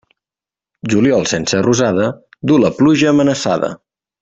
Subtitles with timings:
[0.93, 2.09] Juliol sense rosada,
[2.53, 3.71] du la pluja amenaçada.